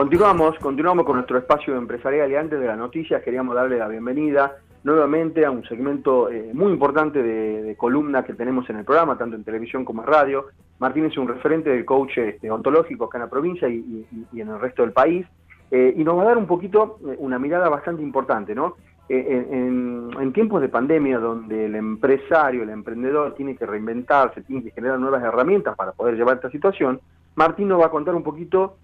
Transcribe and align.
Continuamos, 0.00 0.58
continuamos 0.60 1.04
con 1.04 1.16
nuestro 1.16 1.36
espacio 1.36 1.76
empresarial 1.76 2.30
y 2.30 2.34
antes 2.34 2.58
de 2.58 2.66
las 2.66 2.78
noticias 2.78 3.22
queríamos 3.22 3.54
darle 3.54 3.76
la 3.76 3.86
bienvenida 3.86 4.56
nuevamente 4.82 5.44
a 5.44 5.50
un 5.50 5.62
segmento 5.64 6.30
eh, 6.30 6.52
muy 6.54 6.72
importante 6.72 7.22
de, 7.22 7.76
columna 7.76 8.24
que 8.24 8.32
tenemos 8.32 8.68
en 8.70 8.76
el 8.76 8.86
programa, 8.86 9.18
tanto 9.18 9.36
en 9.36 9.44
televisión 9.44 9.84
como 9.84 10.00
en 10.00 10.08
radio. 10.08 10.46
Martín 10.78 11.04
es 11.04 11.18
un 11.18 11.28
referente 11.28 11.68
del 11.68 11.84
coach 11.84 12.16
este, 12.16 12.50
ontológico 12.50 13.04
acá 13.04 13.18
en 13.18 13.24
la 13.24 13.28
provincia 13.28 13.68
y, 13.68 14.06
en 14.32 14.48
el 14.48 14.58
resto 14.58 14.80
del 14.80 14.92
país, 14.92 15.26
eh, 15.70 15.92
y 15.94 16.02
nos 16.02 16.16
va 16.16 16.22
a 16.22 16.28
dar 16.28 16.38
un 16.38 16.46
poquito 16.46 16.98
eh, 17.06 17.16
una 17.18 17.38
mirada 17.38 17.68
bastante 17.68 18.02
importante, 18.02 18.54
¿no? 18.54 18.76
en, 19.10 20.32
tiempos 20.32 20.62
de 20.62 20.70
pandemia 20.70 21.18
donde 21.18 21.66
el 21.66 21.74
empresario, 21.74 22.62
el 22.62 22.70
emprendedor 22.70 23.34
tiene 23.34 23.54
que 23.54 23.66
reinventarse, 23.66 24.40
tiene 24.44 24.62
que 24.62 24.70
generar 24.70 24.98
nuevas 24.98 25.22
herramientas 25.22 25.76
para 25.76 25.92
poder 25.92 26.16
llevar 26.16 26.36
esta 26.36 26.50
situación, 26.50 27.02
Martín 27.34 27.68
nos 27.68 27.82
va 27.82 27.86
a 27.86 27.90
contar 27.90 28.14
un 28.14 28.22
poquito 28.22 28.76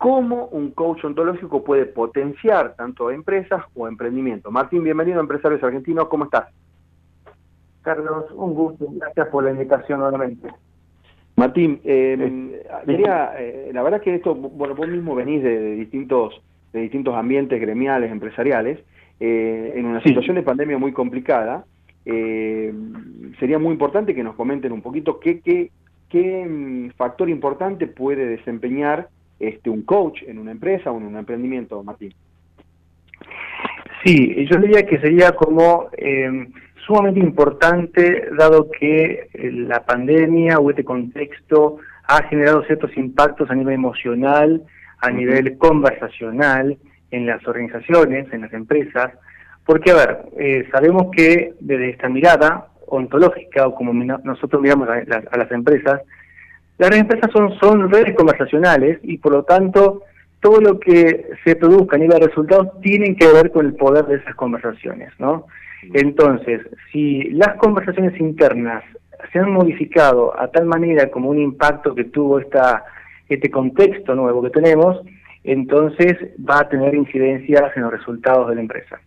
cómo 0.00 0.46
un 0.46 0.70
coach 0.70 1.04
ontológico 1.04 1.62
puede 1.62 1.84
potenciar 1.84 2.74
tanto 2.74 3.10
empresas 3.10 3.62
o 3.74 3.86
emprendimiento. 3.86 4.50
Martín, 4.50 4.82
bienvenido 4.82 5.18
a 5.18 5.20
Empresarios 5.20 5.62
Argentinos, 5.62 6.08
¿cómo 6.08 6.24
estás? 6.24 6.46
Carlos, 7.82 8.24
un 8.34 8.54
gusto, 8.54 8.86
gracias 8.92 9.28
por 9.28 9.44
la 9.44 9.50
invitación 9.50 10.00
nuevamente. 10.00 10.48
Martín, 11.36 11.82
eh, 11.84 12.16
eh, 12.88 13.70
la 13.74 13.82
verdad 13.82 14.00
que 14.00 14.14
esto, 14.14 14.34
bueno, 14.34 14.74
vos 14.74 14.88
mismo 14.88 15.14
venís 15.14 15.42
de, 15.42 15.74
distintos 15.74 16.40
de 16.72 16.80
distintos 16.80 17.14
ambientes 17.14 17.60
gremiales, 17.60 18.10
empresariales, 18.10 18.78
eh, 19.20 19.74
en 19.76 19.84
una 19.84 20.02
situación 20.02 20.36
de 20.36 20.42
pandemia 20.42 20.78
muy 20.78 20.92
complicada, 20.92 21.66
sería 22.06 23.58
muy 23.58 23.72
importante 23.72 24.14
que 24.14 24.24
nos 24.24 24.34
comenten 24.34 24.72
un 24.72 24.80
poquito 24.80 25.20
qué, 25.20 25.40
qué, 25.40 25.70
qué 26.08 26.46
mm, 26.48 26.92
factor 26.96 27.28
importante 27.28 27.86
puede 27.86 28.24
desempeñar 28.24 29.10
este, 29.40 29.70
un 29.70 29.82
coach 29.82 30.22
en 30.26 30.38
una 30.38 30.52
empresa 30.52 30.90
o 30.92 30.98
en 30.98 31.06
un 31.06 31.16
emprendimiento, 31.16 31.82
Martín? 31.82 32.14
Sí, 34.04 34.46
yo 34.50 34.58
diría 34.58 34.86
que 34.86 34.98
sería 35.00 35.32
como 35.32 35.88
em, 35.96 36.52
sumamente 36.86 37.20
importante, 37.20 38.28
dado 38.38 38.70
que 38.70 39.28
eh, 39.32 39.50
la 39.52 39.84
pandemia 39.84 40.58
o 40.58 40.70
este 40.70 40.84
contexto 40.84 41.78
ha 42.06 42.22
generado 42.24 42.62
ciertos 42.64 42.96
impactos 42.96 43.50
a 43.50 43.54
nivel 43.54 43.74
emocional, 43.74 44.62
a 45.00 45.10
nivel 45.10 45.58
conversacional, 45.58 46.78
en 47.10 47.26
las 47.26 47.46
organizaciones, 47.46 48.32
en 48.32 48.42
las 48.42 48.52
empresas, 48.52 49.12
porque, 49.64 49.90
a 49.90 49.94
ver, 49.94 50.18
eh, 50.38 50.68
sabemos 50.72 51.08
que 51.14 51.54
desde 51.60 51.90
esta 51.90 52.08
mirada 52.08 52.68
ontológica, 52.86 53.66
o 53.66 53.74
como 53.74 53.92
nosotros 53.92 54.60
miramos 54.60 54.88
a 54.88 55.36
las 55.36 55.50
empresas, 55.52 56.02
las 56.88 56.98
empresas 56.98 57.30
son, 57.32 57.58
son 57.58 57.90
redes 57.90 58.14
conversacionales 58.16 58.98
y 59.02 59.18
por 59.18 59.32
lo 59.32 59.42
tanto 59.42 60.02
todo 60.40 60.60
lo 60.60 60.80
que 60.80 61.26
se 61.44 61.54
produzca 61.56 61.96
a 61.96 61.98
nivel 61.98 62.18
de 62.18 62.28
resultados 62.28 62.80
tienen 62.80 63.14
que 63.16 63.30
ver 63.30 63.50
con 63.50 63.66
el 63.66 63.74
poder 63.74 64.06
de 64.06 64.16
esas 64.16 64.34
conversaciones, 64.34 65.12
¿no? 65.18 65.46
Entonces, 65.92 66.62
si 66.90 67.24
las 67.32 67.56
conversaciones 67.56 68.18
internas 68.18 68.82
se 69.32 69.38
han 69.38 69.50
modificado 69.50 70.38
a 70.38 70.50
tal 70.50 70.64
manera 70.64 71.10
como 71.10 71.28
un 71.28 71.38
impacto 71.38 71.94
que 71.94 72.04
tuvo 72.04 72.38
esta, 72.38 72.84
este 73.28 73.50
contexto 73.50 74.14
nuevo 74.14 74.42
que 74.42 74.50
tenemos, 74.50 75.00
entonces 75.44 76.16
va 76.48 76.60
a 76.60 76.68
tener 76.68 76.94
incidencias 76.94 77.76
en 77.76 77.82
los 77.82 77.92
resultados 77.92 78.48
de 78.48 78.54
la 78.54 78.60
empresa. 78.62 79.00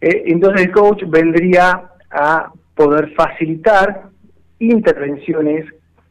Eh, 0.00 0.24
entonces 0.26 0.66
el 0.66 0.72
coach 0.72 1.02
vendría 1.06 1.90
a 2.10 2.50
poder 2.74 3.12
facilitar 3.14 4.04
intervenciones 4.58 5.66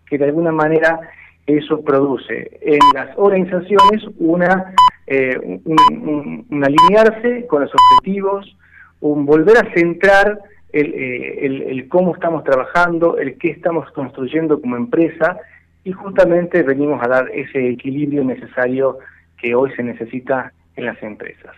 que 0.10 0.18
de 0.18 0.26
alguna 0.26 0.52
manera 0.52 1.00
eso 1.46 1.82
produce 1.84 2.58
en 2.62 2.80
las 2.94 3.10
organizaciones 3.18 4.04
una 4.18 4.74
eh, 5.06 5.38
un, 5.66 6.64
alinearse 6.64 7.46
con 7.48 7.64
los 7.64 7.72
objetivos, 7.74 8.56
un 9.02 9.26
volver 9.26 9.58
a 9.58 9.74
centrar 9.74 10.40
eh, 10.72 11.40
el, 11.42 11.62
el, 11.64 11.90
cómo 11.90 12.14
estamos 12.14 12.44
trabajando, 12.46 13.18
el 13.18 13.38
qué 13.38 13.50
estamos 13.50 13.92
construyendo 13.92 14.62
como 14.62 14.78
empresa 14.78 15.38
y 15.84 15.92
justamente 15.92 16.64
venimos 16.64 17.04
a 17.04 17.10
dar 17.10 17.30
ese 17.34 17.70
equilibrio 17.70 18.24
necesario 18.24 19.00
que 19.38 19.54
hoy 19.54 19.72
se 19.76 19.84
necesita 19.84 20.54
en 20.78 20.86
las 20.86 21.02
empresas. 21.04 21.54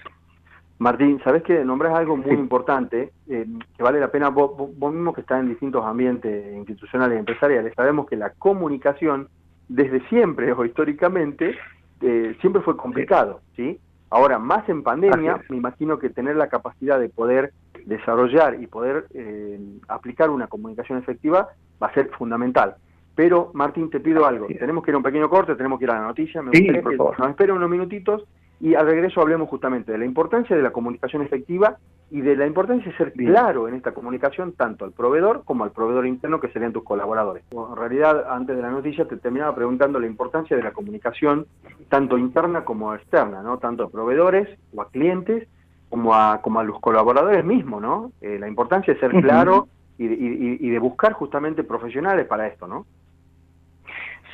Martín, 0.77 1.21
sabes 1.23 1.43
que 1.43 1.63
nombras 1.63 1.95
algo 1.95 2.17
muy 2.17 2.33
importante, 2.33 3.13
eh, 3.29 3.45
que 3.77 3.83
vale 3.83 3.99
la 3.99 4.11
pena, 4.11 4.29
vos, 4.29 4.51
mismo 4.77 5.13
que 5.13 5.21
estás 5.21 5.39
en 5.39 5.49
distintos 5.49 5.85
ambientes 5.85 6.53
institucionales 6.53 7.15
y 7.15 7.19
empresariales, 7.19 7.73
sabemos 7.75 8.07
que 8.07 8.17
la 8.17 8.31
comunicación 8.31 9.29
desde 9.69 10.05
siempre 10.09 10.51
o 10.51 10.65
históricamente 10.65 11.55
eh, 12.01 12.35
siempre 12.41 12.61
fue 12.61 12.75
complicado, 12.75 13.41
¿sí? 13.55 13.79
Ahora, 14.09 14.37
más 14.37 14.67
en 14.69 14.83
pandemia, 14.83 15.41
me 15.49 15.57
imagino 15.57 15.97
que 15.97 16.09
tener 16.09 16.35
la 16.35 16.47
capacidad 16.47 16.99
de 16.99 17.09
poder 17.09 17.53
desarrollar 17.85 18.61
y 18.61 18.67
poder 18.67 19.07
eh, 19.13 19.59
aplicar 19.87 20.29
una 20.29 20.47
comunicación 20.47 20.99
efectiva 20.99 21.49
va 21.81 21.87
a 21.87 21.93
ser 21.93 22.09
fundamental. 22.11 22.75
Pero, 23.15 23.51
Martín, 23.53 23.89
te 23.89 23.99
pido 23.99 24.25
algo. 24.25 24.47
Tenemos 24.47 24.83
que 24.83 24.91
ir 24.91 24.95
a 24.95 24.97
un 24.97 25.03
pequeño 25.03 25.29
corte, 25.29 25.55
tenemos 25.55 25.79
que 25.79 25.85
ir 25.85 25.91
a 25.91 25.99
la 25.99 26.07
noticia. 26.07 26.41
Me 26.41 26.51
gustaría 26.51 26.81
que 26.81 26.97
nos 26.97 27.29
esperen 27.29 27.55
unos 27.55 27.69
minutitos 27.69 28.25
y 28.59 28.75
al 28.75 28.85
regreso 28.85 29.21
hablemos 29.21 29.49
justamente 29.49 29.91
de 29.91 29.97
la 29.97 30.05
importancia 30.05 30.55
de 30.55 30.61
la 30.61 30.71
comunicación 30.71 31.21
efectiva 31.21 31.77
y 32.11 32.21
de 32.21 32.35
la 32.35 32.45
importancia 32.45 32.91
de 32.91 32.97
ser 32.97 33.13
claro 33.13 33.67
en 33.67 33.75
esta 33.75 33.93
comunicación 33.93 34.53
tanto 34.53 34.85
al 34.85 34.91
proveedor 34.91 35.43
como 35.43 35.63
al 35.63 35.71
proveedor 35.71 36.05
interno 36.05 36.39
que 36.39 36.49
serían 36.49 36.71
tus 36.71 36.83
colaboradores. 36.83 37.43
en 37.51 37.75
realidad, 37.75 38.25
antes 38.29 38.55
de 38.55 38.61
la 38.61 38.69
noticia 38.69 39.05
te 39.05 39.17
terminaba 39.17 39.55
preguntando 39.55 39.99
la 39.99 40.07
importancia 40.07 40.55
de 40.55 40.63
la 40.63 40.71
comunicación 40.71 41.47
tanto 41.89 42.17
interna 42.17 42.63
como 42.63 42.93
externa, 42.93 43.41
¿no? 43.41 43.57
Tanto 43.57 43.83
a 43.83 43.89
proveedores 43.89 44.47
o 44.75 44.81
a 44.81 44.89
clientes 44.89 45.47
como 45.89 46.13
a, 46.15 46.41
como 46.41 46.59
a 46.59 46.63
los 46.63 46.79
colaboradores 46.79 47.43
mismos, 47.43 47.81
¿no? 47.81 48.11
Eh, 48.21 48.37
la 48.39 48.47
importancia 48.47 48.93
de 48.93 48.99
ser 48.99 49.11
claro 49.11 49.67
y 49.97 50.05
y 50.05 50.69
de 50.69 50.79
buscar 50.79 51.13
justamente 51.13 51.63
profesionales 51.63 52.27
para 52.27 52.47
esto, 52.47 52.67
¿no? 52.67 52.85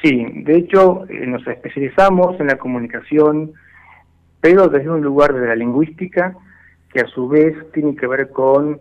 Sí, 0.03 0.25
de 0.43 0.57
hecho 0.57 1.05
eh, 1.09 1.27
nos 1.27 1.45
especializamos 1.45 2.39
en 2.39 2.47
la 2.47 2.57
comunicación 2.57 3.53
pero 4.41 4.67
desde 4.67 4.89
un 4.89 5.01
lugar 5.01 5.33
de 5.33 5.47
la 5.47 5.55
lingüística 5.55 6.35
que 6.91 7.01
a 7.01 7.07
su 7.07 7.29
vez 7.29 7.55
tiene 7.71 7.95
que 7.95 8.07
ver 8.07 8.31
con 8.31 8.79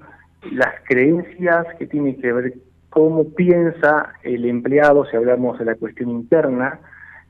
las 0.51 0.75
creencias, 0.85 1.67
que 1.79 1.87
tiene 1.87 2.17
que 2.17 2.33
ver 2.33 2.55
cómo 2.89 3.25
piensa 3.35 4.15
el 4.23 4.47
empleado, 4.47 5.05
si 5.05 5.17
hablamos 5.17 5.59
de 5.59 5.67
la 5.67 5.75
cuestión 5.77 6.11
interna, 6.11 6.81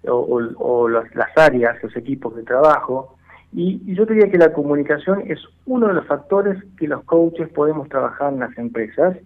o, 0.07 0.89
las, 0.89 1.05
áreas, 1.37 1.83
los 1.83 1.95
equipos 1.97 2.35
de 2.35 2.43
trabajo. 2.45 3.19
Y, 3.53 3.83
y, 3.85 3.95
yo 3.95 4.07
diría 4.07 4.31
que 4.31 4.39
la 4.39 4.53
comunicación 4.53 5.25
es 5.27 5.41
uno 5.67 5.89
de 5.89 5.95
los 5.95 6.07
factores 6.07 6.57
que 6.79 6.89
los 6.89 7.05
coaches 7.05 7.49
podemos 7.51 7.89
trabajar 7.89 8.33
en 8.33 8.41
las 8.41 8.57
empresas, 8.57 9.17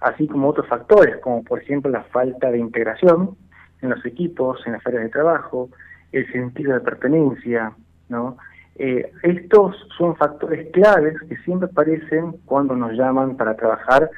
así 0.00 0.26
como 0.26 0.48
otros 0.48 0.66
factores, 0.66 1.16
como 1.18 1.42
por 1.44 1.62
ejemplo 1.62 1.90
la 1.90 2.02
falta 2.04 2.50
de 2.50 2.58
integración 2.58 3.36
en 3.80 3.90
los 3.90 4.04
equipos, 4.04 4.60
en 4.66 4.72
las 4.72 4.86
áreas 4.86 5.04
de 5.04 5.10
trabajo, 5.10 5.70
el 6.12 6.30
sentido 6.32 6.74
de 6.74 6.80
pertenencia, 6.80 7.72
¿no? 8.08 8.36
Eh, 8.76 9.10
estos 9.22 9.74
son 9.96 10.14
factores 10.16 10.70
claves 10.72 11.16
que 11.28 11.36
siempre 11.38 11.68
aparecen 11.70 12.36
cuando 12.44 12.76
nos 12.76 12.92
llaman 12.92 13.36
para 13.36 13.56
trabajar 13.56 14.08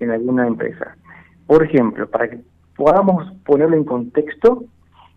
en 0.00 0.10
alguna 0.10 0.46
empresa. 0.46 0.96
Por 1.46 1.62
ejemplo, 1.62 2.08
para 2.08 2.30
que 2.30 2.40
podamos 2.76 3.30
ponerlo 3.44 3.76
en 3.76 3.84
contexto, 3.84 4.64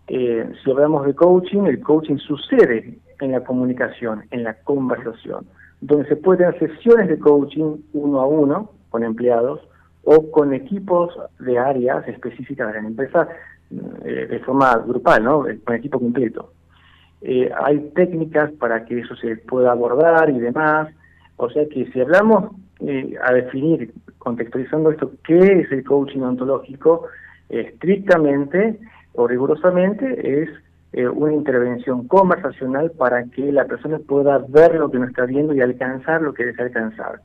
eh, 0.06 0.52
si 0.62 0.70
hablamos 0.70 1.06
de 1.06 1.14
coaching, 1.14 1.62
el 1.62 1.80
coaching 1.80 2.18
sucede 2.18 2.98
en 3.20 3.32
la 3.32 3.42
comunicación, 3.42 4.24
en 4.30 4.44
la 4.44 4.54
conversación, 4.54 5.46
donde 5.80 6.06
se 6.08 6.16
pueden 6.16 6.48
hacer 6.48 6.74
sesiones 6.76 7.08
de 7.08 7.18
coaching 7.18 7.76
uno 7.94 8.20
a 8.20 8.26
uno 8.26 8.72
con 8.90 9.04
empleados 9.04 9.60
o 10.04 10.30
con 10.30 10.52
equipos 10.52 11.14
de 11.38 11.58
áreas 11.58 12.06
específicas 12.08 12.68
de 12.68 12.82
la 12.82 12.88
empresa 12.88 13.28
eh, 14.04 14.26
de 14.28 14.40
forma 14.40 14.76
grupal, 14.78 15.24
¿no? 15.24 15.46
con 15.64 15.74
equipo 15.74 15.98
completo. 15.98 16.52
Eh, 17.22 17.50
hay 17.64 17.78
técnicas 17.94 18.50
para 18.52 18.84
que 18.84 19.00
eso 19.00 19.14
se 19.16 19.36
pueda 19.36 19.72
abordar 19.72 20.30
y 20.30 20.38
demás. 20.38 20.88
O 21.36 21.50
sea 21.50 21.66
que 21.68 21.86
si 21.92 22.00
hablamos 22.00 22.52
eh, 22.80 23.14
a 23.22 23.32
definir, 23.32 23.92
contextualizando 24.18 24.90
esto, 24.90 25.12
qué 25.24 25.38
es 25.38 25.72
el 25.72 25.84
coaching 25.84 26.20
ontológico, 26.20 27.06
estrictamente 27.48 28.78
o 29.14 29.26
rigurosamente 29.26 30.42
es 30.42 30.48
eh, 30.92 31.08
una 31.08 31.32
intervención 31.32 32.06
conversacional 32.08 32.90
para 32.92 33.24
que 33.24 33.52
la 33.52 33.64
persona 33.64 33.98
pueda 33.98 34.38
ver 34.48 34.74
lo 34.74 34.90
que 34.90 34.98
no 34.98 35.06
está 35.06 35.24
viendo 35.24 35.54
y 35.54 35.60
alcanzar 35.60 36.22
lo 36.22 36.32
que 36.32 36.46
desea 36.46 36.66
alcanzar. 36.66 37.20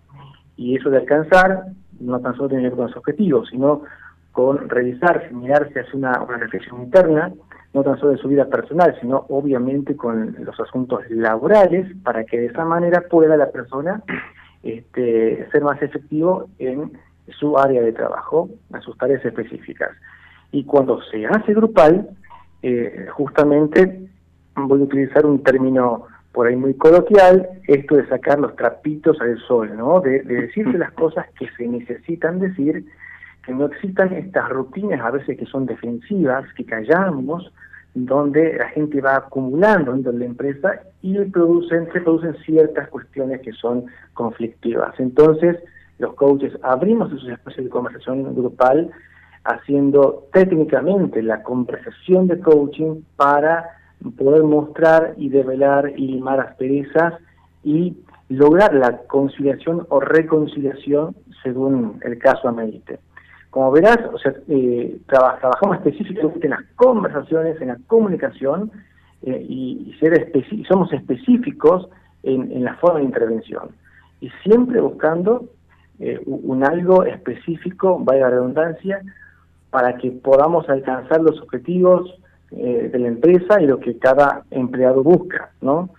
Y 0.57 0.75
eso 0.77 0.89
de 0.89 0.97
alcanzar 0.97 1.65
no 1.99 2.19
tan 2.19 2.35
solo 2.35 2.49
tiene 2.49 2.63
que 2.63 2.69
ver 2.69 2.77
con 2.77 2.87
los 2.87 2.97
objetivos, 2.97 3.49
sino 3.49 3.83
con 4.31 4.69
revisarse, 4.69 5.33
mirarse, 5.33 5.79
hacer 5.79 5.95
una, 5.95 6.21
una 6.21 6.37
reflexión 6.37 6.81
interna, 6.81 7.31
no 7.75 7.83
tan 7.83 7.99
solo 7.99 8.13
de 8.13 8.17
su 8.19 8.29
vida 8.29 8.45
personal, 8.45 8.97
sino 9.01 9.25
obviamente 9.27 9.97
con 9.97 10.33
los 10.39 10.57
asuntos 10.61 11.01
laborales, 11.09 11.85
para 12.03 12.23
que 12.23 12.39
de 12.39 12.45
esa 12.45 12.63
manera 12.63 13.03
pueda 13.09 13.35
la 13.35 13.51
persona 13.51 14.01
este, 14.63 15.45
ser 15.51 15.61
más 15.61 15.81
efectivo 15.81 16.47
en 16.57 16.93
su 17.37 17.57
área 17.57 17.81
de 17.81 17.91
trabajo, 17.91 18.49
en 18.73 18.81
sus 18.81 18.97
tareas 18.97 19.25
específicas. 19.25 19.91
Y 20.53 20.63
cuando 20.63 21.01
se 21.11 21.25
hace 21.25 21.53
grupal, 21.53 22.11
eh, 22.63 23.07
justamente 23.11 24.07
voy 24.55 24.79
a 24.79 24.83
utilizar 24.85 25.25
un 25.25 25.43
término 25.43 26.05
por 26.31 26.47
ahí 26.47 26.55
muy 26.55 26.75
coloquial, 26.75 27.45
esto 27.67 27.95
de 27.97 28.07
sacar 28.07 28.39
los 28.39 28.55
trapitos 28.55 29.19
al 29.19 29.37
sol, 29.39 29.75
¿no? 29.75 29.99
De, 29.99 30.21
de 30.21 30.43
decirse 30.43 30.77
las 30.77 30.93
cosas 30.93 31.25
que 31.37 31.49
se 31.57 31.67
necesitan 31.67 32.39
decir, 32.39 32.85
que 33.45 33.53
no 33.53 33.65
existan 33.65 34.13
estas 34.13 34.47
rutinas 34.47 35.01
a 35.01 35.11
veces 35.11 35.37
que 35.37 35.45
son 35.45 35.65
defensivas, 35.65 36.45
que 36.53 36.65
callamos, 36.65 37.51
donde 37.95 38.57
la 38.57 38.67
gente 38.69 38.99
va 38.99 39.15
acumulando 39.15 39.93
dentro 39.93 40.11
de 40.11 40.19
la 40.19 40.25
empresa 40.25 40.81
y 41.01 41.15
se 41.15 41.25
producen 41.25 41.87
ciertas 42.45 42.89
cuestiones 42.89 43.41
que 43.41 43.53
son 43.53 43.85
conflictivas. 44.13 44.93
Entonces, 44.99 45.57
los 45.97 46.13
coaches 46.15 46.51
abrimos 46.61 47.11
esos 47.13 47.29
espacios 47.29 47.63
de 47.63 47.69
conversación 47.69 48.35
grupal 48.35 48.91
haciendo 49.45 50.27
técnicamente 50.33 51.21
la 51.23 51.41
conversación 51.41 52.27
de 52.27 52.39
coaching 52.39 53.01
para 53.15 53.69
poder 54.17 54.43
mostrar 54.43 55.13
y 55.17 55.29
develar 55.29 55.93
y 55.95 56.07
limar 56.07 56.41
asperezas 56.41 57.13
y 57.63 57.95
lograr 58.27 58.73
la 58.73 58.97
conciliación 59.07 59.85
o 59.89 59.99
reconciliación 60.01 61.15
según 61.43 61.99
el 62.03 62.17
caso 62.19 62.49
amerite. 62.49 62.99
Como 63.55 63.71
verás, 63.71 63.97
eh, 64.49 64.97
trabajamos 65.07 65.77
específicamente 65.77 66.45
en 66.45 66.49
las 66.49 66.63
conversaciones, 66.75 67.61
en 67.61 67.69
la 67.69 67.77
comunicación 67.87 68.69
eh, 69.21 69.45
y, 69.47 69.95
ser 69.97 70.29
somos 70.67 70.91
específicos 70.91 71.87
en, 72.23 72.65
la 72.65 72.75
forma 72.75 72.99
de 72.99 73.05
intervención. 73.05 73.69
Y 74.19 74.29
siempre 74.43 74.81
buscando 74.81 75.45
eh, 75.99 76.19
un 76.25 76.65
algo 76.65 77.05
específico, 77.05 77.97
vaya 77.97 78.29
redundancia, 78.29 79.01
para 79.69 79.95
que 79.95 80.11
podamos 80.11 80.67
alcanzar 80.67 81.21
los 81.21 81.39
objetivos 81.39 82.13
de 82.51 82.99
la 82.99 83.07
empresa 83.07 83.61
y 83.61 83.67
lo 83.67 83.79
que 83.79 83.97
cada 83.97 84.43
empleado 84.51 85.01
busca, 85.01 85.51
¿no? 85.61 85.91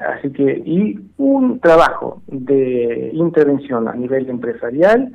Así 0.00 0.30
que, 0.30 0.62
y 0.64 0.98
un 1.18 1.60
trabajo 1.60 2.22
de 2.28 3.10
intervención 3.12 3.88
a 3.88 3.94
nivel 3.94 4.30
empresarial 4.30 5.12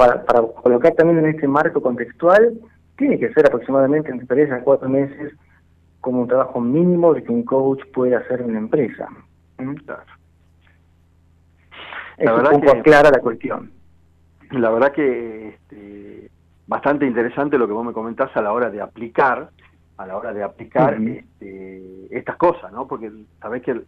para, 0.00 0.42
colocar 0.62 0.94
también 0.94 1.18
en 1.18 1.26
este 1.26 1.46
marco 1.46 1.82
contextual, 1.82 2.58
tiene 2.96 3.18
que 3.18 3.32
ser 3.34 3.46
aproximadamente 3.46 4.10
entre 4.10 4.26
tres 4.26 4.50
a 4.50 4.62
cuatro 4.62 4.88
meses 4.88 5.34
como 6.00 6.22
un 6.22 6.28
trabajo 6.28 6.58
mínimo 6.58 7.12
de 7.12 7.22
que 7.22 7.30
un 7.30 7.42
coach 7.42 7.82
puede 7.92 8.16
hacer 8.16 8.40
en 8.40 8.50
una 8.50 8.58
empresa. 8.60 9.08
¿Mm? 9.58 9.74
Claro. 9.74 10.02
La 12.16 12.32
verdad 12.32 12.54
un 12.54 12.60
poco 12.60 12.72
que, 12.72 12.78
aclara 12.78 13.10
la 13.10 13.20
cuestión. 13.20 13.72
La 14.52 14.70
verdad 14.70 14.92
que 14.92 15.48
este, 15.48 16.30
bastante 16.66 17.06
interesante 17.06 17.58
lo 17.58 17.66
que 17.66 17.74
vos 17.74 17.84
me 17.84 17.92
comentás 17.92 18.34
a 18.36 18.40
la 18.40 18.52
hora 18.52 18.70
de 18.70 18.80
aplicar, 18.80 19.50
a 19.98 20.06
la 20.06 20.16
hora 20.16 20.32
de 20.32 20.42
aplicar 20.42 20.94
este, 20.94 22.06
estas 22.10 22.36
cosas, 22.36 22.72
¿no? 22.72 22.86
Porque 22.86 23.12
sabés 23.40 23.62
que 23.62 23.82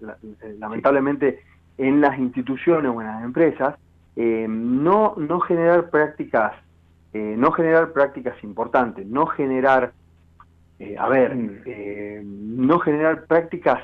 lamentablemente 0.58 1.42
en 1.78 2.02
las 2.02 2.18
instituciones 2.18 2.92
o 2.94 3.00
en 3.00 3.06
las 3.06 3.24
empresas 3.24 3.76
eh, 4.16 4.46
no, 4.48 5.14
no 5.16 5.40
generar 5.40 5.90
prácticas, 5.90 6.52
eh, 7.12 7.34
no 7.36 7.52
generar 7.52 7.92
prácticas 7.92 8.42
importantes, 8.44 9.06
no 9.06 9.26
generar, 9.26 9.92
eh, 10.78 10.96
a 10.98 11.08
ver, 11.08 11.34
mm. 11.34 12.66
no 12.66 12.78
generar 12.80 13.24
prácticas 13.26 13.80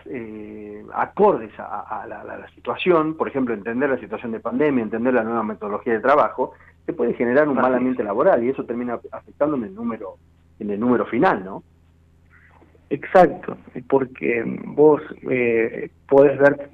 acordes 0.95 1.53
a, 1.59 2.07
la, 2.09 2.49
situación, 2.55 3.15
por 3.15 3.29
ejemplo, 3.29 3.55
entender 3.55 3.91
la 3.91 3.99
situación 3.99 4.33
de 4.33 4.41
pandemia, 4.41 4.83
entender 4.83 5.15
la 5.15 5.23
nueva 5.23 5.43
metodología 5.43 5.93
de 5.93 6.01
trabajo, 6.01 6.53
se 6.87 6.93
puede 6.93 7.15
generar 7.15 7.49
un 7.49 7.57
mal 7.57 7.75
ambiente 7.75 8.03
laboral 8.03 8.43
y 8.43 8.49
eso 8.49 8.65
termina 8.65 8.99
afectando 9.13 9.57
en 9.57 9.65
el 9.65 9.75
número, 9.75 10.17
en 10.59 10.71
el 10.71 10.81
número 10.81 11.05
final, 11.07 11.45
¿no? 11.45 11.63
Exacto, 12.91 13.59
porque 13.89 14.43
vos 14.65 15.03
eh, 15.31 15.91
podés 16.09 16.39
ver 16.39 16.71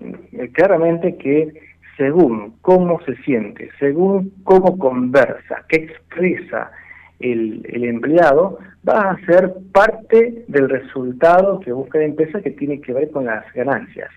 claramente 0.52 1.16
que 1.16 1.52
según 1.96 2.56
cómo 2.60 3.00
se 3.04 3.16
siente, 3.22 3.70
según 3.78 4.32
cómo 4.44 4.78
conversa, 4.78 5.64
qué 5.68 5.76
expresa 5.76 6.70
el, 7.20 7.84
empleado, 7.84 8.58
va 8.86 9.10
a 9.10 9.26
ser 9.26 9.54
parte 9.72 10.44
del 10.48 10.68
resultado 10.68 11.60
que 11.60 11.72
busca 11.72 11.98
la 11.98 12.04
empresa 12.04 12.40
que 12.42 12.50
tiene 12.50 12.80
que 12.80 12.92
ver 12.92 13.10
con 13.10 13.24
las 13.24 13.50
ganancias. 13.54 14.10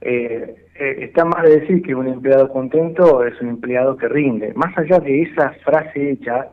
Eh, 0.00 0.54
eh, 0.74 0.96
está 1.00 1.24
mal 1.24 1.44
de 1.44 1.60
decir 1.60 1.82
que 1.82 1.94
un 1.94 2.08
empleado 2.08 2.48
contento 2.48 3.24
es 3.24 3.40
un 3.40 3.48
empleado 3.48 3.96
que 3.96 4.08
rinde. 4.08 4.52
Más 4.54 4.76
allá 4.78 5.00
de 5.00 5.22
esa 5.22 5.50
frase 5.64 6.12
hecha, 6.12 6.48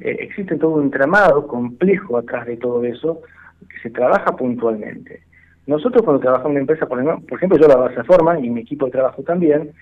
eh, 0.00 0.16
existe 0.20 0.56
todo 0.56 0.76
un 0.76 0.84
entramado 0.84 1.46
complejo 1.46 2.16
atrás 2.16 2.46
de 2.46 2.56
todo 2.56 2.84
eso 2.84 3.20
que 3.68 3.78
se 3.80 3.90
trabaja 3.90 4.36
puntualmente. 4.36 5.22
Nosotros 5.66 6.02
cuando 6.02 6.20
trabajamos 6.20 6.50
en 6.50 6.52
una 6.52 6.60
empresa, 6.60 6.86
por 6.86 7.00
ejemplo, 7.00 7.58
yo 7.58 7.68
la 7.68 7.90
esa 7.90 8.04
forma 8.04 8.38
y 8.38 8.50
mi 8.50 8.60
equipo 8.60 8.86
de 8.86 8.92
trabajo 8.92 9.22
también, 9.22 9.72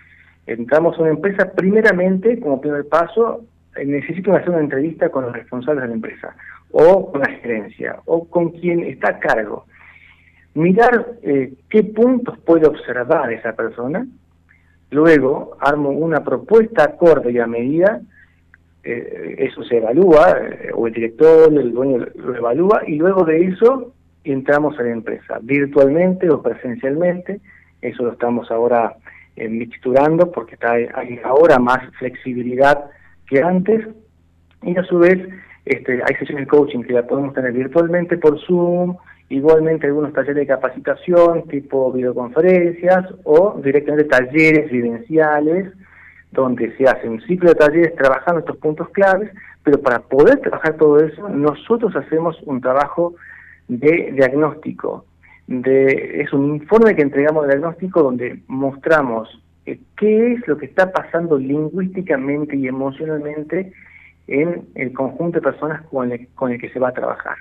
entramos 0.46 0.96
a 0.96 1.02
una 1.02 1.10
empresa 1.10 1.52
primeramente, 1.52 2.38
como 2.38 2.60
primer 2.60 2.88
paso, 2.88 3.44
eh, 3.76 3.84
necesito 3.84 4.34
hacer 4.34 4.50
una 4.50 4.60
entrevista 4.60 5.08
con 5.08 5.24
los 5.24 5.32
responsables 5.32 5.82
de 5.82 5.88
la 5.88 5.94
empresa, 5.94 6.36
o 6.70 7.10
con 7.10 7.20
la 7.20 7.30
gerencia, 7.30 7.96
o 8.04 8.28
con 8.28 8.50
quien 8.50 8.84
está 8.84 9.10
a 9.10 9.18
cargo. 9.18 9.66
Mirar 10.54 11.14
eh, 11.22 11.54
qué 11.68 11.82
puntos 11.82 12.38
puede 12.38 12.66
observar 12.66 13.32
esa 13.32 13.54
persona, 13.54 14.06
luego 14.90 15.56
armo 15.60 15.90
una 15.90 16.22
propuesta 16.22 16.84
acorde 16.84 17.32
y 17.32 17.38
a 17.38 17.46
medida, 17.46 18.02
eh, 18.84 19.36
eso 19.38 19.64
se 19.64 19.78
evalúa, 19.78 20.36
o 20.74 20.86
el 20.86 20.92
director, 20.92 21.52
el 21.52 21.72
dueño 21.72 22.06
lo 22.14 22.36
evalúa, 22.36 22.82
y 22.86 22.96
luego 22.96 23.24
de 23.24 23.46
eso 23.46 23.94
entramos 24.24 24.78
a 24.78 24.82
la 24.82 24.90
empresa, 24.90 25.38
virtualmente 25.42 26.28
o 26.30 26.42
presencialmente, 26.42 27.40
eso 27.80 28.04
lo 28.04 28.12
estamos 28.12 28.50
ahora 28.50 28.96
eh, 29.36 29.48
mixturando 29.48 30.30
porque 30.30 30.54
está, 30.54 30.72
hay 30.72 31.20
ahora 31.24 31.58
más 31.58 31.80
flexibilidad 31.98 32.84
que 33.26 33.42
antes, 33.42 33.86
y 34.62 34.76
a 34.76 34.84
su 34.84 34.98
vez 34.98 35.18
este, 35.64 36.02
hay 36.02 36.14
sesiones 36.16 36.44
de 36.44 36.48
coaching 36.48 36.82
que 36.82 36.92
la 36.92 37.06
podemos 37.06 37.34
tener 37.34 37.52
virtualmente 37.52 38.16
por 38.18 38.38
Zoom, 38.46 38.96
igualmente 39.28 39.86
algunos 39.86 40.12
talleres 40.12 40.36
de 40.36 40.46
capacitación 40.46 41.46
tipo 41.48 41.92
videoconferencias 41.92 43.06
o 43.24 43.60
directamente 43.62 44.04
talleres 44.04 44.70
vivenciales 44.70 45.72
donde 46.32 46.74
se 46.76 46.84
hace 46.84 47.08
un 47.08 47.20
ciclo 47.22 47.50
de 47.50 47.54
talleres 47.54 47.94
trabajando 47.94 48.40
estos 48.40 48.56
puntos 48.56 48.88
claves, 48.90 49.30
pero 49.62 49.80
para 49.80 50.00
poder 50.00 50.40
trabajar 50.40 50.76
todo 50.76 50.98
eso 50.98 51.28
nosotros 51.28 51.94
hacemos 51.94 52.36
un 52.42 52.60
trabajo 52.60 53.14
de 53.68 54.12
diagnóstico, 54.12 55.06
es 55.48 56.32
un 56.32 56.56
informe 56.56 56.94
que 56.94 57.02
entregamos 57.02 57.46
de 57.46 57.54
diagnóstico 57.54 58.02
donde 58.02 58.40
mostramos 58.46 59.28
eh, 59.66 59.78
qué 59.96 60.32
es 60.32 60.48
lo 60.48 60.56
que 60.56 60.66
está 60.66 60.92
pasando 60.92 61.36
lingüísticamente 61.38 62.56
y 62.56 62.68
emocionalmente 62.68 63.72
en 64.28 64.68
el 64.74 64.92
conjunto 64.92 65.38
de 65.38 65.42
personas 65.42 65.82
con 65.82 66.12
el, 66.12 66.28
con 66.34 66.52
el 66.52 66.60
que 66.60 66.70
se 66.70 66.78
va 66.78 66.88
a 66.88 66.94
trabajar. 66.94 67.36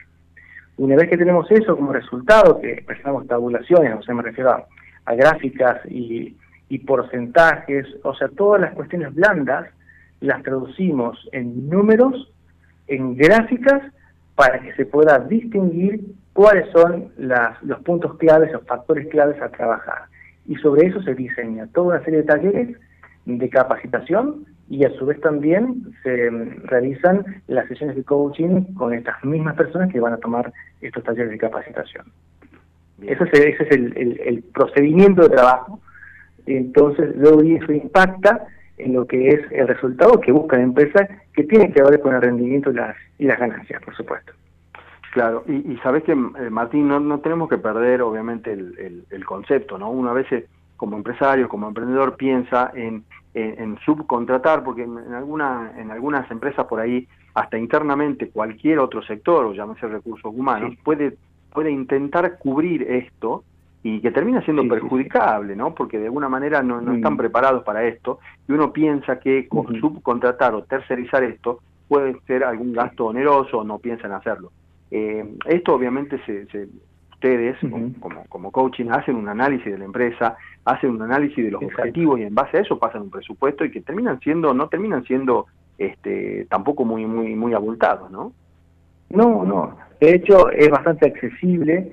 Una 0.77 0.95
vez 0.95 1.09
que 1.09 1.17
tenemos 1.17 1.49
eso 1.51 1.75
como 1.75 1.93
resultado, 1.93 2.59
que 2.59 2.83
presentamos 2.85 3.27
tabulaciones, 3.27 3.95
o 3.97 4.01
sea, 4.01 4.15
me 4.15 4.23
refiero 4.23 4.51
a, 4.51 4.65
a 5.05 5.15
gráficas 5.15 5.79
y, 5.89 6.35
y 6.69 6.79
porcentajes, 6.79 7.85
o 8.03 8.13
sea, 8.15 8.29
todas 8.29 8.61
las 8.61 8.73
cuestiones 8.73 9.13
blandas, 9.13 9.67
las 10.21 10.41
traducimos 10.43 11.29
en 11.31 11.69
números, 11.69 12.31
en 12.87 13.15
gráficas, 13.15 13.81
para 14.35 14.59
que 14.59 14.73
se 14.73 14.85
pueda 14.85 15.19
distinguir 15.19 16.01
cuáles 16.33 16.69
son 16.71 17.09
las, 17.17 17.61
los 17.63 17.79
puntos 17.81 18.17
claves, 18.17 18.51
los 18.51 18.65
factores 18.65 19.07
claves 19.09 19.41
a 19.41 19.49
trabajar. 19.49 20.05
Y 20.47 20.55
sobre 20.55 20.87
eso 20.87 21.01
se 21.03 21.13
diseña 21.13 21.67
toda 21.67 21.95
una 21.95 22.03
serie 22.03 22.19
de 22.19 22.25
talleres 22.25 22.77
de 23.25 23.49
capacitación 23.49 24.45
y 24.69 24.85
a 24.85 24.89
su 24.97 25.05
vez 25.05 25.19
también 25.19 25.83
se 26.01 26.29
realizan 26.63 27.25
las 27.47 27.67
sesiones 27.67 27.95
de 27.95 28.03
coaching 28.03 28.73
con 28.73 28.93
estas 28.93 29.23
mismas 29.23 29.55
personas 29.55 29.91
que 29.91 29.99
van 29.99 30.13
a 30.13 30.17
tomar 30.17 30.51
estos 30.79 31.03
talleres 31.03 31.31
de 31.31 31.37
capacitación. 31.37 32.05
Ese 33.01 33.23
es, 33.23 33.33
ese 33.33 33.63
es 33.63 33.71
el, 33.71 34.21
el, 34.25 34.43
procedimiento 34.53 35.23
de 35.23 35.29
trabajo. 35.29 35.81
Entonces, 36.45 37.15
luego 37.15 37.41
eso 37.41 37.73
impacta 37.73 38.45
en 38.83 38.93
lo 38.93 39.05
que 39.05 39.29
es 39.29 39.51
el 39.51 39.67
resultado 39.67 40.19
que 40.19 40.31
busca 40.31 40.57
la 40.57 40.63
empresa, 40.63 41.07
que 41.33 41.43
tiene 41.43 41.71
que 41.71 41.81
ver 41.81 41.99
con 42.01 42.15
el 42.15 42.21
rendimiento 42.21 42.71
y 42.71 42.75
las, 42.75 42.95
y 43.17 43.25
las 43.25 43.39
ganancias, 43.39 43.81
por 43.83 43.95
supuesto. 43.95 44.33
Claro, 45.11 45.43
y, 45.47 45.75
sabes 45.83 46.03
que, 46.03 46.13
eh, 46.13 46.49
Martín, 46.49 46.87
no, 46.87 46.99
no 46.99 47.19
tenemos 47.19 47.49
que 47.49 47.57
perder, 47.57 48.01
obviamente, 48.01 48.53
el, 48.53 49.03
el, 49.09 49.25
concepto, 49.25 49.77
¿no? 49.77 49.89
Uno 49.91 50.09
a 50.09 50.13
veces, 50.13 50.45
como 50.77 50.95
empresario, 50.95 51.49
como 51.49 51.67
emprendedor, 51.67 52.15
piensa 52.15 52.71
en, 52.73 53.03
en, 53.33 53.77
subcontratar, 53.79 54.63
porque 54.63 54.83
en, 54.83 55.13
alguna, 55.13 55.73
en 55.77 55.91
algunas 55.91 56.31
empresas 56.31 56.65
por 56.65 56.79
ahí, 56.79 57.07
hasta 57.33 57.57
internamente, 57.57 58.29
cualquier 58.29 58.79
otro 58.79 59.01
sector, 59.01 59.45
o 59.45 59.53
llámese 59.53 59.87
recursos 59.87 60.33
humanos, 60.33 60.75
puede, 60.81 61.17
puede 61.51 61.71
intentar 61.71 62.37
cubrir 62.39 62.83
esto 62.83 63.43
y 63.83 63.99
que 63.99 64.11
termina 64.11 64.41
siendo 64.43 64.67
perjudicable, 64.67 65.55
¿no? 65.55 65.73
Porque 65.73 65.97
de 65.97 66.05
alguna 66.05 66.29
manera 66.29 66.61
no, 66.61 66.81
no 66.81 66.93
están 66.93 67.17
preparados 67.17 67.63
para 67.63 67.83
esto 67.85 68.19
y 68.47 68.51
uno 68.51 68.71
piensa 68.71 69.19
que 69.19 69.47
subcontratar 69.79 70.53
o 70.53 70.63
tercerizar 70.63 71.23
esto 71.23 71.59
puede 71.87 72.15
ser 72.27 72.43
algún 72.43 72.73
gasto 72.73 73.07
oneroso 73.07 73.59
o 73.59 73.63
no 73.63 73.79
piensan 73.79 74.11
hacerlo. 74.11 74.51
Eh, 74.91 75.25
esto 75.45 75.73
obviamente 75.73 76.19
se, 76.25 76.45
ustedes, 77.11 77.57
como, 77.99 78.25
como 78.29 78.51
coaching, 78.51 78.89
hacen 78.91 79.15
un 79.15 79.29
análisis 79.29 79.71
de 79.71 79.77
la 79.77 79.85
empresa, 79.85 80.37
hacen 80.65 80.91
un 80.91 81.01
análisis 81.01 81.43
de 81.43 81.51
los 81.51 81.63
objetivos 81.63 82.19
y 82.19 82.23
en 82.23 82.35
base 82.35 82.57
a 82.57 82.61
eso 82.61 82.79
pasan 82.79 83.03
un 83.03 83.09
presupuesto 83.09 83.63
y 83.63 83.71
que 83.71 83.81
terminan 83.81 84.19
siendo, 84.19 84.53
no 84.53 84.69
terminan 84.69 85.03
siendo 85.05 85.47
este, 85.77 86.45
tampoco 86.49 86.85
muy, 86.85 87.05
muy, 87.05 87.35
muy 87.35 87.53
abultados, 87.53 88.11
¿no? 88.11 88.33
No, 89.09 89.43
no. 89.43 89.77
De 89.99 90.15
hecho, 90.15 90.49
es 90.51 90.69
bastante 90.69 91.07
accesible. 91.07 91.91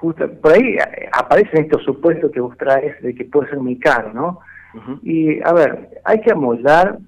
Justo, 0.00 0.26
por 0.40 0.52
ahí 0.52 0.76
eh, 0.76 1.10
aparecen 1.12 1.64
estos 1.64 1.84
supuestos 1.84 2.32
que 2.32 2.40
vos 2.40 2.56
traes 2.56 3.00
de 3.02 3.14
que 3.14 3.26
puede 3.26 3.50
ser 3.50 3.58
muy 3.58 3.78
caro, 3.78 4.14
¿no? 4.14 4.40
Y, 5.02 5.42
a 5.42 5.52
ver, 5.52 6.00
hay 6.04 6.22
que 6.22 6.32
amoldar 6.32 6.98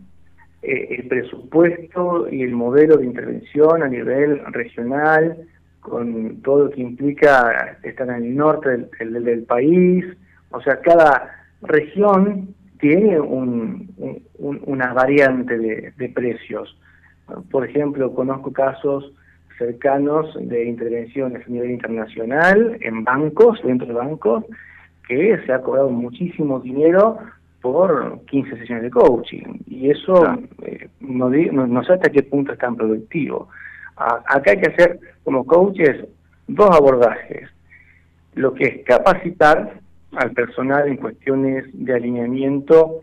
eh, 0.61 0.97
el 0.99 1.09
presupuesto 1.09 2.29
y 2.29 2.43
el 2.43 2.53
modelo 2.53 2.99
de 2.99 3.07
intervención 3.07 3.83
a 3.83 3.89
nivel 3.89 4.43
regional, 4.53 5.39
con 5.81 6.43
todo 6.43 6.65
lo 6.65 6.71
que 6.71 6.83
implica 6.83 7.79
estar 7.83 8.09
en 8.11 8.25
el 8.25 8.37
norte 8.37 8.69
del, 8.99 9.25
del, 9.25 9.45
país. 9.45 10.05
O 10.51 10.61
sea, 10.61 10.79
cada 10.81 11.47
región 11.63 12.55
tiene 12.79 13.19
un, 13.19 13.95
una 14.39 14.93
variante 14.93 15.57
de, 15.57 15.93
de 15.97 16.09
precios. 16.11 16.77
Por 17.51 17.67
ejemplo, 17.67 18.15
conozco 18.15 18.53
casos 18.53 19.13
cercanos 19.59 20.35
de 20.41 20.65
intervenciones 20.65 21.47
a 21.47 21.51
nivel 21.51 21.71
internacional 21.71 22.77
en 22.81 23.05
bancos, 23.05 23.61
dentro 23.63 23.87
de 23.87 23.95
bancos, 23.95 24.45
que 25.07 25.39
se 25.45 25.53
ha 25.53 25.61
cobrado 25.61 25.91
muchísimo 25.91 26.61
dinero 26.61 27.19
por 27.61 28.21
15 28.27 28.59
sesiones 28.59 28.85
de 28.85 28.91
coaching. 28.91 29.61
Y 29.67 29.91
eso 29.91 30.37
eh, 30.63 30.89
no, 31.01 31.31
no, 31.31 31.85
sé 31.85 31.95
hasta 31.95 32.11
qué 32.11 32.23
punto 32.23 32.53
es 32.53 32.59
tan 32.59 32.77
productivo. 32.77 33.49
acá 33.97 34.51
hay 34.51 34.61
que 34.61 34.71
hacer, 34.71 34.99
como 35.25 35.47
coaches, 35.47 36.05
dos 36.49 36.71
abordajes. 36.71 37.49
Lo 38.35 38.55
que 38.55 38.65
es 38.65 38.85
capacitar 38.85 39.81
al 40.17 40.33
personal 40.33 40.89
en 40.89 40.97
cuestiones 40.97 41.65
de 41.73 41.95
alineamiento 41.95 43.01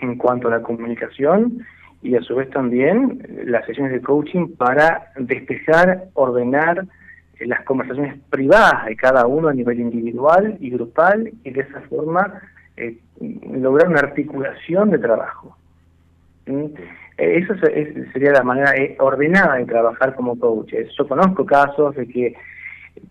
en 0.00 0.16
cuanto 0.16 0.48
a 0.48 0.52
la 0.52 0.62
comunicación 0.62 1.64
y 2.02 2.16
a 2.16 2.22
su 2.22 2.34
vez 2.34 2.50
también 2.50 3.22
las 3.46 3.64
sesiones 3.64 3.92
de 3.92 4.02
coaching 4.02 4.56
para 4.56 5.12
despejar, 5.16 6.04
ordenar 6.14 6.84
las 7.40 7.64
conversaciones 7.64 8.18
privadas 8.30 8.86
de 8.86 8.96
cada 8.96 9.26
uno 9.26 9.48
a 9.48 9.54
nivel 9.54 9.80
individual 9.80 10.56
y 10.60 10.70
grupal 10.70 11.32
y 11.44 11.50
de 11.50 11.60
esa 11.60 11.80
forma 11.82 12.40
eh, 12.76 12.98
lograr 13.20 13.88
una 13.88 14.00
articulación 14.00 14.90
de 14.90 14.98
trabajo. 14.98 15.56
¿Mm? 16.46 16.66
Esa 17.16 17.54
sería 18.12 18.32
la 18.32 18.42
manera 18.42 18.74
eh, 18.76 18.96
ordenada 18.98 19.56
de 19.56 19.66
trabajar 19.66 20.14
como 20.14 20.38
coaches. 20.38 20.90
Yo 20.96 21.06
conozco 21.06 21.44
casos 21.44 21.94
de 21.94 22.08
que 22.08 22.34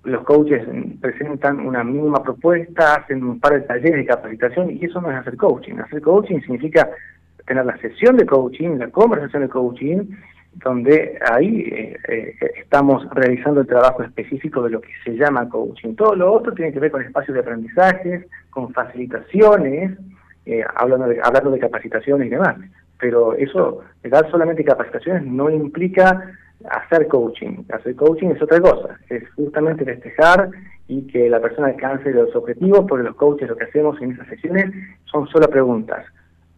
los 0.03 0.23
coaches 0.23 0.67
presentan 0.99 1.59
una 1.59 1.83
mínima 1.83 2.21
propuesta, 2.21 2.95
hacen 2.95 3.23
un 3.23 3.39
par 3.39 3.53
de 3.53 3.61
talleres 3.61 3.97
de 3.97 4.05
capacitación 4.05 4.71
y 4.71 4.85
eso 4.85 5.01
no 5.01 5.11
es 5.11 5.17
hacer 5.17 5.37
coaching. 5.37 5.75
Hacer 5.75 6.01
coaching 6.01 6.39
significa 6.41 6.89
tener 7.45 7.65
la 7.65 7.77
sesión 7.77 8.17
de 8.17 8.25
coaching, 8.25 8.77
la 8.77 8.89
conversación 8.89 9.43
de 9.43 9.49
coaching, 9.49 10.07
donde 10.53 11.17
ahí 11.31 11.61
eh, 11.71 11.97
eh, 12.07 12.35
estamos 12.57 13.07
realizando 13.11 13.61
el 13.61 13.67
trabajo 13.67 14.03
específico 14.03 14.61
de 14.63 14.71
lo 14.71 14.81
que 14.81 14.89
se 15.03 15.11
llama 15.11 15.47
coaching. 15.47 15.95
Todo 15.95 16.15
lo 16.15 16.31
otro 16.33 16.53
tiene 16.53 16.73
que 16.73 16.79
ver 16.79 16.91
con 16.91 17.01
espacios 17.01 17.33
de 17.35 17.41
aprendizajes, 17.41 18.25
con 18.49 18.73
facilitaciones, 18.73 19.97
eh, 20.45 20.63
hablando, 20.75 21.07
de, 21.07 21.19
hablando 21.23 21.51
de 21.51 21.59
capacitaciones 21.59 22.27
y 22.27 22.31
demás. 22.31 22.57
Pero 22.99 23.33
eso, 23.33 23.81
dar 24.03 24.29
solamente 24.29 24.63
capacitaciones 24.63 25.25
no 25.25 25.49
implica 25.49 26.31
hacer 26.69 27.07
coaching. 27.07 27.63
Hacer 27.71 27.95
coaching 27.95 28.29
es 28.29 28.41
otra 28.41 28.59
cosa, 28.59 28.99
es 29.09 29.23
justamente 29.35 29.85
festejar 29.85 30.49
y 30.87 31.07
que 31.07 31.29
la 31.29 31.39
persona 31.39 31.67
alcance 31.67 32.11
los 32.11 32.35
objetivos, 32.35 32.85
porque 32.87 33.05
los 33.05 33.15
coaches 33.15 33.47
lo 33.47 33.55
que 33.55 33.63
hacemos 33.63 33.99
en 34.01 34.11
esas 34.11 34.27
sesiones 34.27 34.71
son 35.05 35.27
solo 35.27 35.49
preguntas, 35.49 36.05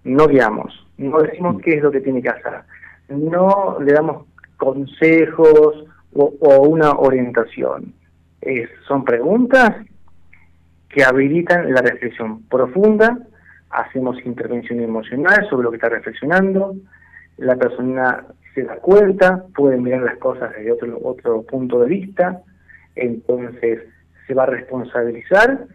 no 0.03 0.27
guiamos, 0.27 0.87
no 0.97 1.19
decimos 1.19 1.61
qué 1.61 1.75
es 1.75 1.83
lo 1.83 1.91
que 1.91 2.01
tiene 2.01 2.21
que 2.21 2.29
hacer 2.29 2.63
no 3.09 3.77
le 3.79 3.93
damos 3.93 4.27
consejos 4.57 5.85
o, 6.13 6.67
una 6.67 6.91
orientación. 6.91 7.93
son 8.87 9.03
preguntas 9.03 9.75
que 10.89 11.03
habilitan 11.03 11.73
la 11.73 11.81
reflexión 11.81 12.43
profunda, 12.43 13.17
hacemos 13.71 14.23
intervención 14.23 14.79
emocional 14.79 15.47
sobre 15.49 15.63
lo 15.63 15.71
que 15.71 15.77
está 15.77 15.89
reflexionando, 15.89 16.75
la 17.37 17.55
persona 17.55 18.25
se 18.53 18.63
da 18.63 18.75
cuenta, 18.75 19.43
puede 19.55 19.77
mirar 19.77 20.03
las 20.03 20.17
cosas 20.17 20.51
desde 20.55 20.71
otro, 20.71 20.99
otro 21.03 21.41
punto 21.41 21.79
de 21.79 21.87
vista, 21.87 22.43
entonces 22.95 23.79
se 24.27 24.33
va 24.35 24.43
a 24.43 24.47
responsabilizar 24.47 25.65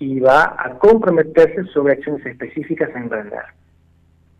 y 0.00 0.18
va 0.18 0.56
a 0.58 0.76
comprometerse 0.80 1.64
sobre 1.72 1.92
acciones 1.92 2.26
específicas 2.26 2.90
a 2.92 2.98
emprender. 2.98 3.44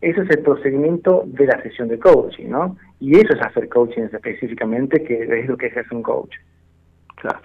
Ese 0.01 0.21
es 0.21 0.29
el 0.29 0.39
procedimiento 0.39 1.23
de 1.25 1.47
la 1.47 1.61
sesión 1.61 1.87
de 1.87 1.99
coaching, 1.99 2.49
¿no? 2.49 2.77
Y 2.99 3.15
eso 3.15 3.33
es 3.33 3.41
hacer 3.41 3.69
coaching 3.69 4.03
específicamente, 4.03 5.03
que 5.03 5.23
es 5.23 5.47
lo 5.47 5.57
que 5.57 5.67
ejerce 5.67 5.95
un 5.95 6.03
coach. 6.03 6.35
Claro. 7.15 7.39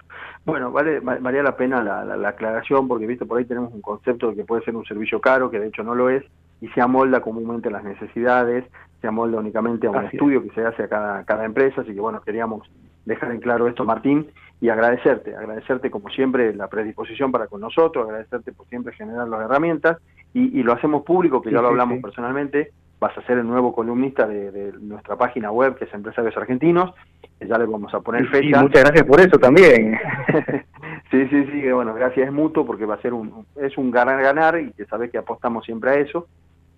Bueno, 0.45 0.73
vale, 0.73 1.01
valía 1.01 1.43
la 1.43 1.57
pena 1.57 1.83
la, 1.83 2.29
aclaración 2.29 2.89
porque, 2.89 3.07
viste, 3.07 3.27
por 3.27 3.39
ahí 3.39 3.45
tenemos 3.45 3.73
un 3.73 3.83
concepto 3.83 4.31
de 4.31 4.37
que 4.37 4.45
puede 4.45 4.63
ser 4.65 4.75
un 4.75 4.85
servicio 4.85 5.21
caro, 5.21 5.51
que 5.51 5.61
de 5.61 5.69
hecho 5.69 5.83
no 5.83 5.95
lo 5.95 6.09
es, 6.11 6.25
y 6.61 6.69
se 6.69 6.81
amolda 6.81 7.21
comúnmente 7.21 7.69
a 7.69 7.73
las 7.73 7.85
necesidades, 7.85 8.65
se 9.01 9.07
amolda 9.07 9.39
únicamente 9.39 9.87
a 9.87 9.91
un 9.91 10.05
estudio 10.07 10.43
que 10.43 10.51
se 10.51 10.65
hace 10.65 10.85
a 10.85 10.89
cada, 10.89 11.25
cada 11.25 11.45
empresa, 11.45 11.83
así 11.83 11.95
que 11.95 12.01
bueno, 12.01 12.21
queríamos 12.23 12.71
dejar 13.05 13.33
en 13.33 13.41
claro 13.41 13.69
esto, 13.69 13.85
Martín, 13.85 14.29
y 14.61 14.69
agradecerte, 14.69 15.35
agradecerte 15.35 15.91
como 15.91 16.11
siempre 16.11 16.55
la 16.55 16.69
predisposición 16.69 17.33
para 17.33 17.47
con 17.47 17.61
nosotros, 17.61 18.07
agradecerte 18.07 18.53
por 18.53 18.67
siempre 18.67 18.93
generar 18.95 19.29
las 19.29 19.43
herramientas 19.43 19.99
y, 20.33 20.63
lo 20.63 20.73
hacemos 20.73 21.03
público, 21.03 21.43
que 21.43 21.51
ya 21.51 21.61
lo 21.61 21.69
hablamos 21.69 22.01
personalmente, 22.01 22.71
vas 23.01 23.17
a 23.17 23.23
ser 23.23 23.39
el 23.39 23.47
nuevo 23.47 23.73
columnista 23.73 24.27
de, 24.27 24.73
nuestra 24.81 25.17
página 25.17 25.51
web, 25.51 25.77
que 25.77 25.87
es 25.87 25.95
Empresarios 25.95 26.37
Argentinos, 26.37 26.95
ya 27.41 27.59
le 27.59 27.65
vamos 27.65 27.93
a 27.95 28.01
poner 28.01 28.27
fecha. 28.29 28.63
muchas 28.63 28.85
gracias 28.85 29.07
por 29.07 29.21
eso 29.21 29.39
también. 29.39 29.99
sí, 31.11 31.27
sí, 31.29 31.47
sí, 31.51 31.73
bueno, 31.73 31.95
gracias 31.95 32.29
es 32.29 32.33
mutuo 32.33 32.67
porque 32.67 32.85
va 32.85 32.95
a 32.95 33.03
ser 33.03 33.15
un, 33.15 33.47
es 33.57 33.77
un 33.79 33.91
ganar-ganar 33.91 34.61
y 34.61 34.73
que 34.73 34.85
sabes 34.85 35.11
que 35.11 35.19
apostamos 35.19 35.65
siempre 35.65 35.91
a 35.91 35.95
eso. 35.95 36.29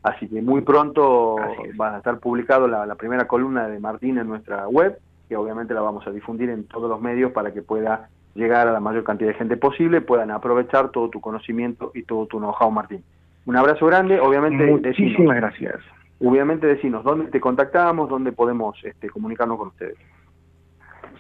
Así 0.03 0.29
que 0.29 0.41
muy 0.41 0.63
pronto 0.63 1.37
va 1.81 1.95
a 1.95 1.99
estar 1.99 2.19
publicado 2.19 2.67
la, 2.67 2.87
la 2.87 2.95
primera 2.95 3.27
columna 3.27 3.69
de 3.69 3.79
Martín 3.79 4.19
en 4.19 4.29
nuestra 4.29 4.67
web, 4.69 4.99
que 5.29 5.37
obviamente 5.37 5.75
la 5.75 5.81
vamos 5.81 6.07
a 6.07 6.11
difundir 6.11 6.51
en 6.51 6.65
todos 6.67 6.89
los 6.89 7.01
medios 7.01 7.33
para 7.33 7.53
que 7.53 7.63
pueda 7.63 8.09
llegar 8.35 8.67
a 8.67 8.73
la 8.73 8.81
mayor 8.81 9.05
cantidad 9.05 9.31
de 9.31 9.37
gente 9.37 9.57
posible, 9.57 10.01
puedan 10.01 10.31
aprovechar 10.31 10.91
todo 10.91 11.11
tu 11.11 11.21
conocimiento 11.21 11.93
y 11.95 12.05
todo 12.05 12.27
tu 12.27 12.39
know-how, 12.39 12.71
Martín. 12.71 13.05
Un 13.47 13.57
abrazo 13.57 13.87
grande, 13.87 14.21
obviamente. 14.21 14.67
Muchísimas 14.67 15.37
gracias. 15.37 15.77
Obviamente 16.21 16.67
decinos 16.67 17.03
dónde 17.03 17.31
te 17.31 17.41
contactamos, 17.41 18.09
dónde 18.09 18.33
podemos 18.33 18.77
este, 18.85 19.11
comunicarnos 19.11 19.59
con 19.59 19.69
ustedes. 19.69 19.97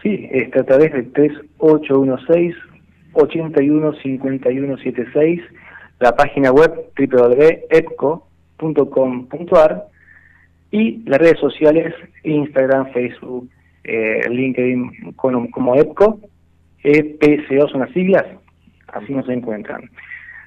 Sí, 0.02 0.28
está 0.30 0.60
a 0.60 0.64
través 0.64 0.92
del 0.92 1.12
3816 1.12 2.54
815176, 3.14 5.42
la 6.00 6.16
página 6.16 6.50
web 6.50 6.72
www.epco.com.ar 6.96 9.84
y 10.70 11.02
las 11.04 11.20
redes 11.20 11.38
sociales 11.38 11.94
Instagram, 12.24 12.90
Facebook, 12.92 13.50
eh, 13.84 14.22
LinkedIn 14.28 15.12
como, 15.16 15.50
como 15.50 15.76
EPCO, 15.76 16.20
EPCO 16.82 17.68
son 17.68 17.80
las 17.80 17.92
siglas, 17.92 18.24
así 18.88 19.12
nos 19.12 19.28
encuentran. 19.28 19.90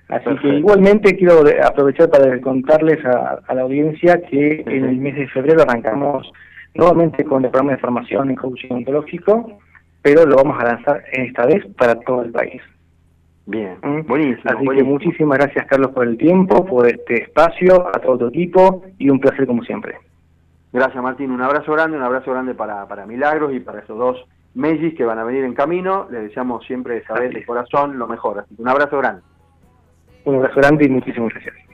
Así 0.10 0.30
que 0.42 0.48
igualmente 0.50 1.16
quiero 1.16 1.44
aprovechar 1.64 2.10
para 2.10 2.40
contarles 2.40 3.04
a, 3.06 3.42
la 3.54 3.62
audiencia 3.62 4.22
que 4.22 4.64
en 4.68 4.86
el 4.86 4.98
mes 4.98 5.16
de 5.16 5.28
febrero 5.30 5.64
arrancamos 5.64 6.32
nuevamente 6.76 7.24
con 7.24 7.44
el 7.44 7.50
programa 7.50 7.72
de 7.72 7.80
formación 7.80 8.30
en 8.30 8.36
coaching 8.36 8.70
ontológico, 8.70 9.60
pero 10.04 10.26
lo 10.26 10.36
vamos 10.36 10.62
a 10.62 10.66
lanzar 10.66 11.04
esta 11.12 11.48
vez 11.48 11.66
para 11.78 11.96
todo 12.02 12.22
el 12.24 12.32
país. 12.32 12.62
Bien, 13.48 13.78
¿Mm? 13.82 14.08
buenísimo. 14.08 14.44
Así 14.46 14.68
que 14.68 14.84
muchísimas 14.84 15.40
gracias 15.40 15.66
Carlos 15.68 15.92
por 15.92 16.08
el 16.08 16.18
tiempo, 16.18 16.66
por 16.66 16.88
este 16.88 17.24
espacio, 17.24 17.88
a 17.88 18.00
todo 18.00 18.18
tu 18.18 18.28
equipo 18.28 18.84
y 19.00 19.10
un 19.10 19.20
placer 19.20 19.48
como 19.48 19.64
siempre. 19.64 19.96
Gracias 20.72 21.02
Martín, 21.02 21.32
un 21.32 21.42
abrazo 21.42 21.72
grande, 21.72 21.98
un 21.98 22.04
abrazo 22.04 22.32
grande 22.32 22.54
para, 22.54 22.88
para 22.88 23.08
Milagros 23.08 23.54
y 23.54 23.60
para 23.60 23.80
esos 23.80 23.98
dos 23.98 24.26
Mellis 24.56 24.96
que 24.96 25.04
van 25.04 25.20
a 25.20 25.24
venir 25.24 25.44
en 25.44 25.54
camino. 25.54 26.08
Les 26.12 26.24
deseamos 26.24 26.66
siempre 26.66 27.04
saber 27.06 27.34
de 27.34 27.46
corazón 27.46 28.00
lo 28.00 28.08
mejor. 28.08 28.40
Así 28.40 28.56
que 28.56 28.62
un 28.62 28.70
abrazo 28.70 28.98
grande. 28.98 29.22
Un 30.26 30.36
abrazo 30.36 30.56
grande 30.56 30.86
y 30.86 30.90
muchísimas 30.90 31.32
gracias. 31.34 31.65